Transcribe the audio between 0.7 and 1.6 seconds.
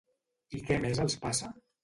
més els passa?